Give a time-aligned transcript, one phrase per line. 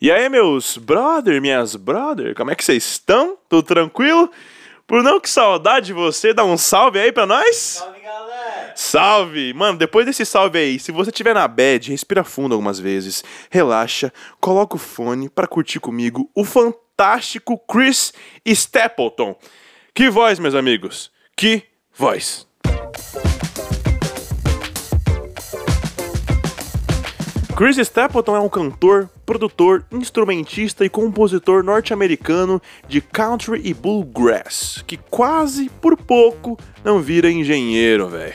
[0.00, 3.36] E aí, meus brother, minhas brother, como é que vocês estão?
[3.48, 4.30] Tudo tranquilo?
[4.86, 7.56] Por não que saudade de você, dá um salve aí pra nós?
[7.56, 8.72] Salve, galera!
[8.76, 9.52] Salve!
[9.52, 14.12] Mano, depois desse salve aí, se você tiver na bad, respira fundo algumas vezes, relaxa,
[14.40, 18.12] coloca o fone pra curtir comigo o fantástico Chris
[18.46, 19.36] Stapleton.
[19.92, 21.10] Que voz, meus amigos!
[21.36, 22.46] Que voz!
[27.58, 34.96] Chris Stapleton é um cantor, produtor, instrumentista e compositor norte-americano de country e bluegrass, que
[34.96, 38.34] quase por pouco não vira engenheiro, velho.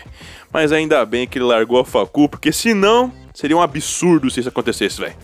[0.52, 4.50] Mas ainda bem que ele largou a facu, porque senão seria um absurdo se isso
[4.50, 5.16] acontecesse, velho.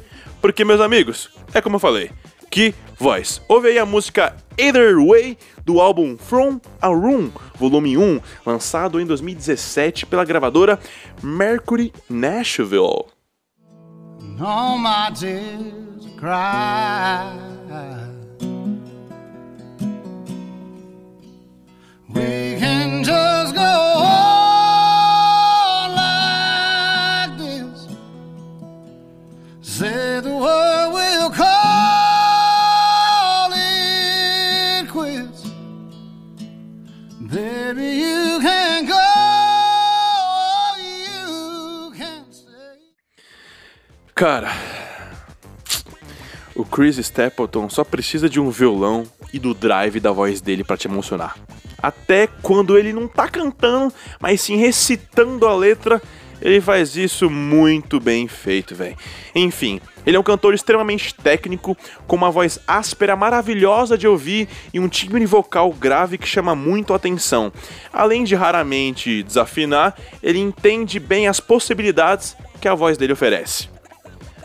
[0.42, 2.10] Porque, meus amigos, é como eu falei,
[2.50, 3.42] que voz.
[3.50, 9.06] Ouve aí a música Either Way do álbum From a Room, volume 1, lançado em
[9.06, 10.80] 2017 pela gravadora
[11.22, 13.19] Mercury Nashville.
[14.42, 17.36] All my tears cry.
[44.20, 44.52] Cara,
[46.54, 50.76] o Chris Stapleton só precisa de um violão e do drive da voz dele pra
[50.76, 51.38] te emocionar.
[51.82, 56.02] Até quando ele não tá cantando, mas sim recitando a letra,
[56.42, 58.98] ele faz isso muito bem feito, velho.
[59.34, 64.82] Enfim, ele é um cantor extremamente técnico, com uma voz áspera maravilhosa de ouvir e
[64.82, 67.54] um timbre vocal grave que chama muito a atenção.
[67.94, 73.79] Além de raramente desafinar, ele entende bem as possibilidades que a voz dele oferece.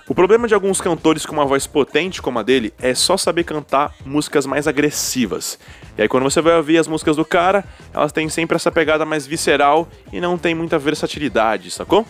[0.06, 3.44] O problema de alguns cantores com uma voz potente como a dele é só saber
[3.44, 5.58] cantar músicas mais agressivas.
[5.96, 9.06] E aí quando você vai ouvir as músicas do cara, elas têm sempre essa pegada
[9.06, 12.06] mais visceral e não tem muita versatilidade, sacou?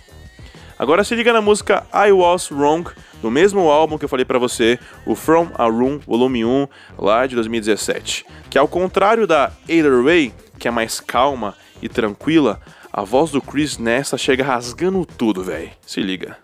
[0.77, 2.91] Agora se liga na música I Was Wrong,
[3.23, 4.77] do mesmo álbum que eu falei pra você,
[5.07, 6.67] o From a Room, volume 1,
[6.99, 8.27] lá de 2017.
[8.51, 12.61] Que ao contrário da Either Way, que é mais calma e tranquila,
[12.93, 15.71] a voz do Chris nessa chega rasgando tudo, velho.
[15.87, 16.37] Se liga.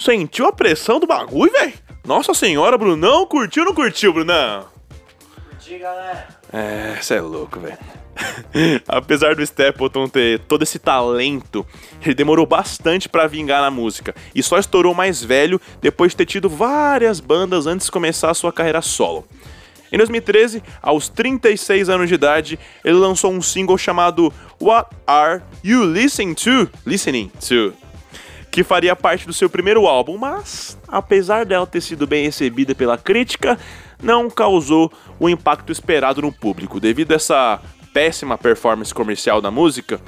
[0.00, 1.74] Sentiu a pressão do bagulho, velho?
[2.06, 4.64] Nossa senhora, Brunão, curtiu ou não curtiu, Brunão?
[5.50, 6.26] Curti, galera.
[6.50, 7.76] É, cê é louco, velho.
[8.88, 11.66] Apesar do Stapleton ter todo esse talento,
[12.02, 16.26] ele demorou bastante pra vingar na música e só estourou mais velho depois de ter
[16.26, 19.26] tido várias bandas antes de começar a sua carreira solo.
[19.92, 25.84] Em 2013, aos 36 anos de idade, ele lançou um single chamado What Are You
[25.84, 26.70] Listening To?
[26.86, 27.89] Listening To
[28.50, 32.98] que faria parte do seu primeiro álbum, mas, apesar dela ter sido bem recebida pela
[32.98, 33.58] crítica,
[34.02, 36.80] não causou o impacto esperado no público.
[36.80, 37.60] Devido a essa
[37.92, 40.00] péssima performance comercial da música,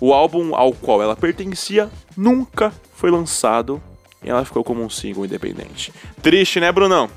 [0.00, 3.82] o álbum ao qual ela pertencia nunca foi lançado
[4.22, 5.92] e ela ficou como um single independente.
[6.22, 7.10] Triste, né, Brunão?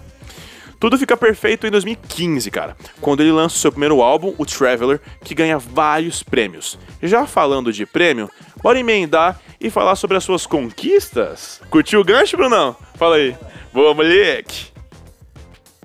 [0.79, 5.01] Tudo fica perfeito em 2015, cara, quando ele lança o seu primeiro álbum, o Traveler,
[5.23, 6.77] que ganha vários prêmios.
[7.01, 8.29] Já falando de prêmio,
[8.61, 11.61] bora emendar e falar sobre as suas conquistas?
[11.71, 12.75] Curtiu o gancho, Brunão?
[12.95, 13.35] Fala aí.
[13.73, 14.67] Boa, moleque!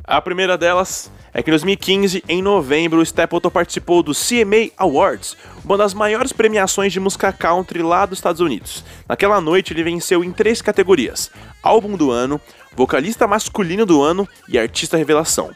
[0.05, 5.37] A primeira delas é que em 2015, em novembro, o Stapleton participou do CMA Awards,
[5.65, 8.85] uma das maiores premiações de música country lá dos Estados Unidos.
[9.09, 11.31] Naquela noite, ele venceu em três categorias:
[11.63, 12.39] Álbum do Ano,
[12.75, 15.50] Vocalista Masculino do Ano e Artista Revelação.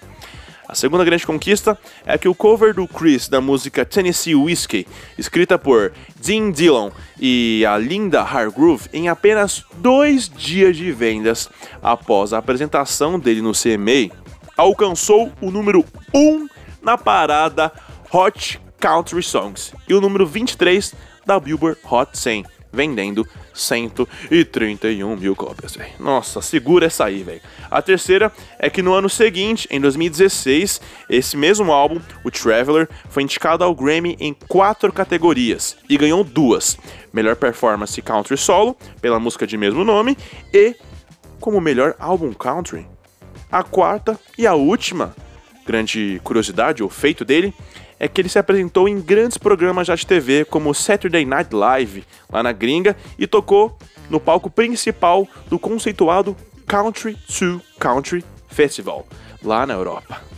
[0.69, 4.87] A segunda grande conquista é que o cover do Chris da música Tennessee Whiskey,
[5.17, 11.49] escrita por Dean Dillon e a Linda Hargrove, em apenas dois dias de vendas
[11.81, 14.13] após a apresentação dele no CMA,
[14.57, 16.49] alcançou o número 1
[16.83, 17.71] na parada
[18.13, 20.95] Hot Country Songs e o número 23
[21.25, 25.93] da Billboard Hot 100, vendendo 131 mil cópias, velho.
[25.99, 27.41] Nossa, segura essa aí, velho.
[27.71, 33.23] A terceira é que no ano seguinte, em 2016, esse mesmo álbum, o Traveler, foi
[33.23, 36.79] indicado ao Grammy em quatro categorias e ganhou duas:
[37.13, 40.17] melhor performance country solo pela música de mesmo nome
[40.53, 40.75] e
[41.41, 42.87] como melhor álbum country.
[43.51, 45.15] A quarta e a última
[45.67, 47.53] grande curiosidade ou feito dele
[47.99, 52.05] é que ele se apresentou em grandes programas já de TV, como Saturday Night Live,
[52.31, 53.77] lá na gringa, e tocou
[54.11, 59.07] no palco principal do conceituado Country to Country Festival,
[59.43, 60.36] lá na Europa.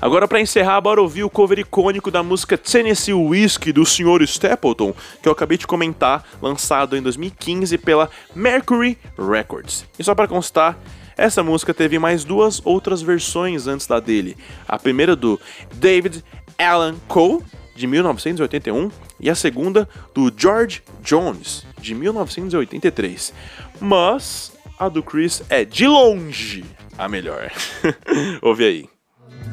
[0.00, 4.22] Agora, para encerrar, bora ouvir o cover icônico da música Tennessee Whiskey do Sr.
[4.22, 9.84] Stapleton, que eu acabei de comentar, lançado em 2015 pela Mercury Records.
[9.98, 10.78] E só para constar,
[11.16, 14.36] essa música teve mais duas outras versões antes da dele.
[14.68, 15.40] A primeira do
[15.74, 16.24] David
[16.56, 17.40] Allan Coe,
[17.74, 23.34] de 1981, e a segunda do George Jones, de 1983.
[23.80, 26.64] Mas a do Chris é de longe
[26.96, 27.50] a melhor.
[28.42, 28.97] Ouve aí.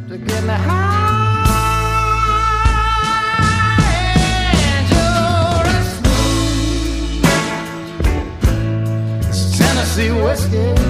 [0.10, 0.96] To get me high.
[9.58, 10.85] Tennessee whiskey.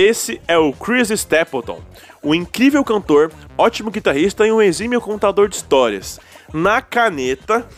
[0.00, 1.78] Esse é o Chris Stapleton,
[2.24, 6.18] um incrível cantor, ótimo guitarrista e um exímio contador de histórias.
[6.54, 7.68] Na caneta,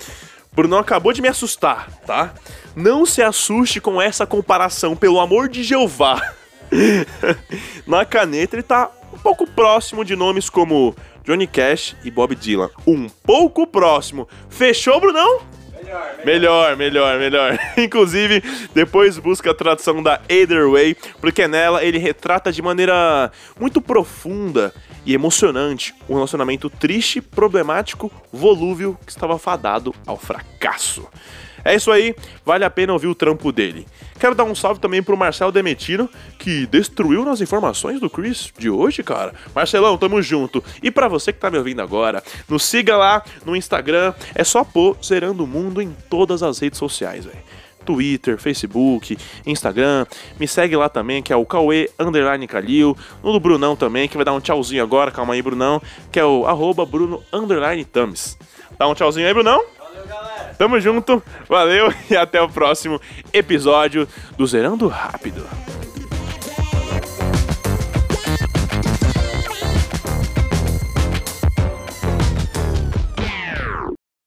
[0.52, 2.32] Bruno acabou de me assustar, tá?
[2.76, 6.22] Não se assuste com essa comparação, pelo amor de Jeová.
[7.88, 12.70] Na caneta ele tá um pouco próximo de nomes como Johnny Cash e Bob Dylan.
[12.86, 14.28] Um pouco próximo.
[14.48, 15.40] Fechou, Brunão?
[16.24, 17.58] Melhor, melhor, melhor.
[17.76, 18.42] Inclusive,
[18.74, 24.72] depois busca a tradução da Either Way, porque nela ele retrata de maneira muito profunda
[25.04, 31.06] e emocionante um relacionamento triste, problemático, volúvel que estava fadado ao fracasso.
[31.64, 32.14] É isso aí,
[32.44, 33.86] vale a pena ouvir o trampo dele.
[34.22, 36.08] Quero dar um salve também pro Marcelo Demetino,
[36.38, 39.34] que destruiu nas informações do Chris de hoje, cara.
[39.52, 40.62] Marcelão, tamo junto.
[40.80, 44.62] E pra você que tá me ouvindo agora, nos siga lá no Instagram, é só
[44.62, 47.36] pôr Zerando o Mundo em todas as redes sociais, velho.
[47.84, 50.06] Twitter, Facebook, Instagram.
[50.38, 52.96] Me segue lá também, que é o Cauê Underline Calil.
[53.24, 55.82] No do Brunão também, que vai dar um tchauzinho agora, calma aí, Brunão,
[56.12, 58.38] que é o arroba Bruno Underline Thames.
[58.78, 59.81] Dá um tchauzinho aí, Brunão.
[60.58, 63.00] Tamo junto, valeu e até o próximo
[63.32, 64.06] episódio
[64.36, 65.61] do Zerando Rápido.